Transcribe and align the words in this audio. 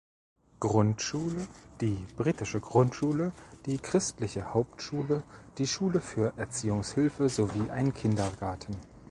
Grundschule, 0.59 1.47
die 1.79 2.07
Britische 2.17 2.59
Grundschule, 2.59 3.33
die 3.67 3.77
Christliche 3.77 4.51
Hauptschule, 4.51 5.21
die 5.59 5.67
Schule 5.67 6.01
für 6.01 6.33
Erziehungshilfe 6.37 7.29
sowie 7.29 7.69
ein 7.69 7.93
Kindergarten. 7.93 8.75